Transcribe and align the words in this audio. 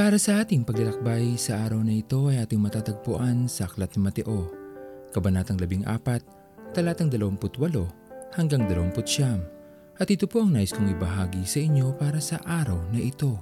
Para 0.00 0.16
sa 0.16 0.40
ating 0.40 0.64
paglalakbay 0.64 1.36
sa 1.36 1.68
araw 1.68 1.84
na 1.84 1.92
ito 1.92 2.32
ay 2.32 2.40
ating 2.40 2.56
matatagpuan 2.56 3.44
sa 3.44 3.68
Aklat 3.68 3.92
ni 3.92 4.08
Mateo, 4.08 4.48
Kabanatang 5.12 5.60
14, 5.60 6.72
talatang 6.72 7.12
28 7.12 8.32
hanggang 8.32 8.64
29. 8.64 10.00
At 10.00 10.08
ito 10.08 10.24
po 10.24 10.40
ang 10.40 10.56
nais 10.56 10.72
kong 10.72 10.96
ibahagi 10.96 11.44
sa 11.44 11.60
inyo 11.60 11.92
para 12.00 12.16
sa 12.16 12.40
araw 12.48 12.80
na 12.88 12.96
ito. 12.96 13.36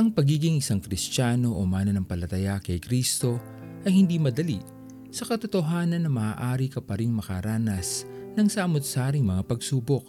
Ang 0.00 0.16
pagiging 0.16 0.64
isang 0.64 0.80
Kristiyano 0.80 1.52
o 1.52 1.68
mananampalataya 1.68 2.56
kay 2.64 2.80
Kristo 2.80 3.36
ay 3.84 3.92
hindi 3.92 4.16
madali 4.16 4.64
sa 5.12 5.28
katotohanan 5.28 6.08
na 6.08 6.10
maaari 6.10 6.72
ka 6.72 6.80
pa 6.80 6.96
rin 6.96 7.12
makaranas 7.12 8.08
ng 8.32 8.48
samot-saring 8.48 9.28
mga 9.28 9.44
pagsubok. 9.44 10.08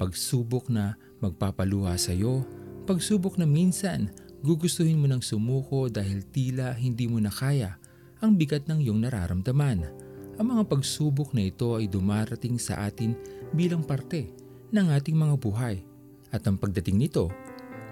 Pagsubok 0.00 0.72
na 0.72 0.96
magpapaluha 1.20 1.92
sa 2.00 2.16
iyo, 2.16 2.40
pagsubok 2.88 3.36
na 3.36 3.44
minsan 3.44 4.08
gugustuhin 4.46 5.02
mo 5.02 5.10
ng 5.10 5.18
sumuko 5.18 5.90
dahil 5.90 6.22
tila 6.30 6.70
hindi 6.78 7.10
mo 7.10 7.18
na 7.18 7.34
kaya 7.34 7.74
ang 8.22 8.38
bigat 8.38 8.70
ng 8.70 8.78
iyong 8.78 9.02
nararamdaman. 9.02 9.90
Ang 10.38 10.46
mga 10.54 10.70
pagsubok 10.70 11.34
na 11.34 11.50
ito 11.50 11.74
ay 11.74 11.90
dumarating 11.90 12.54
sa 12.54 12.86
atin 12.86 13.18
bilang 13.50 13.82
parte 13.82 14.30
ng 14.70 14.86
ating 14.94 15.18
mga 15.18 15.34
buhay. 15.42 15.82
At 16.30 16.46
ang 16.46 16.62
pagdating 16.62 16.94
nito, 16.94 17.26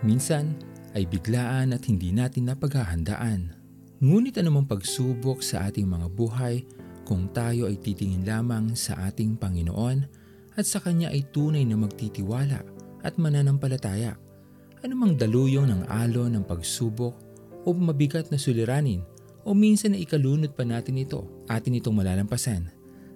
minsan 0.06 0.54
ay 0.94 1.10
biglaan 1.10 1.74
at 1.74 1.82
hindi 1.90 2.14
natin 2.14 2.46
napaghahandaan. 2.46 3.50
Ngunit 3.98 4.38
anumang 4.38 4.70
pagsubok 4.70 5.42
sa 5.42 5.66
ating 5.66 5.90
mga 5.90 6.06
buhay 6.14 6.62
kung 7.02 7.26
tayo 7.34 7.66
ay 7.66 7.82
titingin 7.82 8.22
lamang 8.22 8.78
sa 8.78 9.10
ating 9.10 9.34
Panginoon 9.34 10.06
at 10.54 10.64
sa 10.68 10.78
Kanya 10.78 11.10
ay 11.10 11.26
tunay 11.34 11.66
na 11.66 11.74
magtitiwala 11.74 12.62
at 13.02 13.18
mananampalataya 13.18 14.14
anumang 14.84 15.16
daluyong 15.16 15.64
ng 15.72 15.82
alo 15.88 16.28
ng 16.28 16.44
pagsubok 16.44 17.16
o 17.64 17.72
mabigat 17.72 18.28
na 18.28 18.36
suliranin 18.36 19.00
o 19.40 19.56
minsan 19.56 19.96
na 19.96 19.98
ikalunod 19.98 20.52
pa 20.52 20.68
natin 20.68 21.00
ito, 21.00 21.24
atin 21.48 21.80
itong 21.80 21.96
malalampasan 21.96 22.68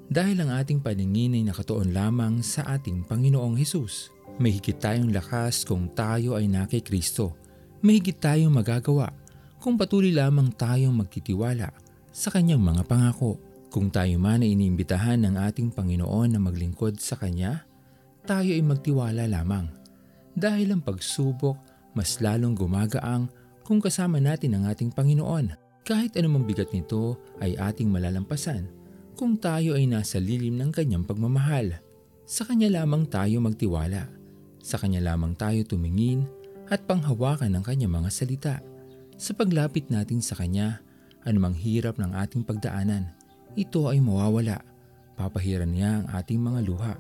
dahil 0.09 0.41
ang 0.41 0.57
ating 0.57 0.81
paningin 0.81 1.37
ay 1.37 1.45
nakatuon 1.45 1.93
lamang 1.93 2.41
sa 2.41 2.65
ating 2.73 3.05
Panginoong 3.05 3.61
Hesus. 3.61 4.09
May 4.41 4.57
higit 4.57 4.81
tayong 4.81 5.13
lakas 5.13 5.69
kung 5.69 5.93
tayo 5.93 6.41
ay 6.41 6.49
na 6.49 6.65
kay 6.65 6.81
Kristo. 6.81 7.37
May 7.85 8.01
higit 8.01 8.17
tayong 8.17 8.57
magagawa 8.57 9.13
kung 9.61 9.77
patuloy 9.77 10.17
lamang 10.17 10.49
tayong 10.57 10.97
magtitiwala 10.97 11.69
sa 12.09 12.33
kanyang 12.33 12.65
mga 12.65 12.89
pangako. 12.89 13.37
Kung 13.69 13.93
tayo 13.93 14.17
man 14.17 14.41
ay 14.41 14.57
iniimbitahan 14.57 15.21
ng 15.29 15.37
ating 15.45 15.77
Panginoon 15.77 16.33
na 16.33 16.41
maglingkod 16.41 16.97
sa 16.97 17.21
Kanya, 17.21 17.69
tayo 18.25 18.49
ay 18.49 18.65
magtiwala 18.65 19.29
lamang 19.29 19.69
dahil 20.39 20.73
ang 20.73 20.83
pagsubok 20.83 21.59
mas 21.99 22.23
lalong 22.23 22.55
gumagaang 22.55 23.27
kung 23.67 23.83
kasama 23.83 24.23
natin 24.23 24.55
ang 24.55 24.71
ating 24.71 24.95
Panginoon. 24.95 25.53
Kahit 25.83 26.15
anumang 26.15 26.47
bigat 26.47 26.71
nito 26.71 27.19
ay 27.43 27.59
ating 27.59 27.91
malalampasan 27.91 28.71
kung 29.19 29.35
tayo 29.35 29.75
ay 29.75 29.91
nasa 29.91 30.23
lilim 30.23 30.55
ng 30.63 30.71
kanyang 30.71 31.03
pagmamahal. 31.03 31.83
Sa 32.23 32.47
kanya 32.47 32.71
lamang 32.71 33.09
tayo 33.11 33.43
magtiwala. 33.43 34.07
Sa 34.63 34.79
kanya 34.79 35.03
lamang 35.03 35.35
tayo 35.35 35.65
tumingin 35.67 36.29
at 36.71 36.85
panghawakan 36.87 37.59
ng 37.59 37.65
kanyang 37.65 37.99
mga 37.99 38.11
salita. 38.15 38.57
Sa 39.19 39.35
paglapit 39.35 39.91
natin 39.91 40.23
sa 40.23 40.39
kanya, 40.39 40.79
anumang 41.27 41.57
hirap 41.57 41.99
ng 41.99 42.15
ating 42.15 42.47
pagdaanan, 42.47 43.11
ito 43.59 43.91
ay 43.91 43.99
mawawala. 43.99 44.63
Papahiran 45.19 45.73
niya 45.75 46.05
ang 46.05 46.07
ating 46.15 46.39
mga 46.39 46.61
luha 46.63 46.95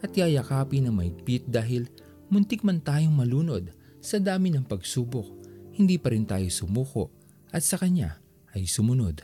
at 0.00 0.10
yayakapin 0.10 0.90
ng 0.90 0.94
maigpit 0.96 1.46
dahil 1.46 1.86
Muntik 2.30 2.62
man 2.62 2.78
tayong 2.78 3.10
malunod 3.10 3.74
sa 3.98 4.22
dami 4.22 4.54
ng 4.54 4.62
pagsubok, 4.62 5.26
hindi 5.74 5.98
pa 5.98 6.14
rin 6.14 6.22
tayo 6.22 6.46
sumuko 6.46 7.10
at 7.50 7.66
sa 7.66 7.74
Kanya 7.74 8.22
ay 8.54 8.70
sumunod. 8.70 9.18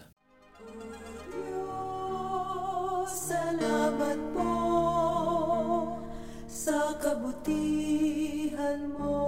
Salamat 3.06 4.18
po 4.34 4.58
sa 6.50 6.98
kabutihan 6.98 8.90
mo. 8.90 9.22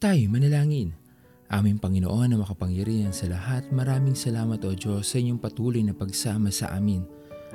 Tayo 0.00 0.32
manalangin. 0.32 0.96
Aming 1.52 1.76
Panginoon 1.76 2.32
na 2.32 2.40
makapangyarihan 2.40 3.12
sa 3.12 3.28
lahat, 3.28 3.68
maraming 3.68 4.16
salamat 4.16 4.56
o 4.64 4.72
Diyos 4.72 5.04
sa 5.04 5.20
inyong 5.20 5.36
patuloy 5.36 5.84
na 5.84 5.92
pagsama 5.92 6.48
sa 6.48 6.72
amin. 6.72 7.04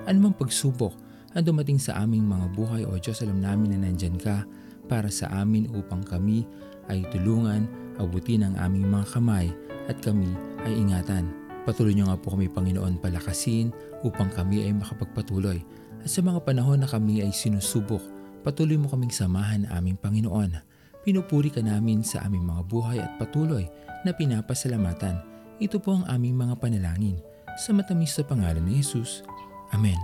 Anumang 0.05 0.37
pagsubok 0.37 0.93
ang 1.33 1.41
dumating 1.41 1.81
sa 1.81 1.97
aming 2.05 2.21
mga 2.21 2.53
buhay 2.53 2.85
o 2.85 3.01
Diyos, 3.01 3.25
alam 3.25 3.41
namin 3.41 3.73
na 3.73 3.89
nandyan 3.89 4.21
ka 4.21 4.45
para 4.85 5.09
sa 5.09 5.25
amin 5.41 5.73
upang 5.73 6.05
kami 6.05 6.45
ay 6.85 7.01
tulungan, 7.09 7.65
abutin 7.97 8.45
ang 8.45 8.53
aming 8.61 8.93
mga 8.93 9.17
kamay 9.17 9.49
at 9.89 9.97
kami 10.05 10.29
ay 10.69 10.73
ingatan. 10.77 11.33
Patuloy 11.65 11.97
niyo 11.97 12.13
nga 12.13 12.21
po 12.21 12.37
kami 12.37 12.45
Panginoon 12.45 13.01
palakasin 13.01 13.73
upang 14.05 14.29
kami 14.29 14.69
ay 14.69 14.71
makapagpatuloy. 14.77 15.65
At 16.05 16.13
sa 16.13 16.21
mga 16.21 16.45
panahon 16.45 16.85
na 16.85 16.89
kami 16.93 17.25
ay 17.25 17.33
sinusubok, 17.33 18.05
patuloy 18.45 18.77
mo 18.77 18.85
kaming 18.85 19.09
samahan 19.09 19.65
aming 19.73 19.97
Panginoon. 19.97 20.74
Pinupuri 21.05 21.53
ka 21.53 21.61
namin 21.61 22.01
sa 22.01 22.25
aming 22.25 22.49
mga 22.49 22.65
buhay 22.65 22.97
at 22.97 23.13
patuloy 23.21 23.69
na 24.01 24.09
pinapasalamatan. 24.09 25.21
Ito 25.61 25.77
po 25.77 26.01
ang 26.01 26.05
aming 26.09 26.33
mga 26.33 26.57
panalangin. 26.57 27.21
Sa 27.61 27.77
matamis 27.77 28.17
sa 28.17 28.25
pangalan 28.25 28.65
ni 28.65 28.81
Jesus. 28.81 29.21
Amen. 29.69 30.01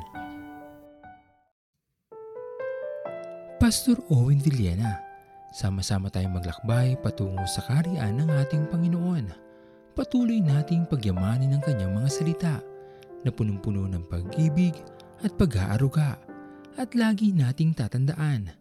Pastor 3.57 3.97
Owen 4.13 4.37
Villena, 4.45 5.01
sama-sama 5.49 6.13
tayong 6.13 6.37
maglakbay 6.37 6.93
patungo 7.01 7.49
sa 7.49 7.65
kariyan 7.65 8.21
ng 8.21 8.29
ating 8.45 8.69
Panginoon. 8.69 9.25
Patuloy 9.97 10.37
nating 10.37 10.85
pagyamanin 10.85 11.57
ang 11.57 11.65
kanyang 11.65 11.97
mga 11.97 12.09
salita 12.13 12.55
na 13.25 13.29
punong-puno 13.33 13.89
ng 13.89 14.05
pag-ibig 14.05 14.77
at 15.25 15.33
pag-aaruga. 15.33 16.21
At 16.77 16.93
lagi 16.93 17.33
nating 17.33 17.73
tatandaan 17.73 18.60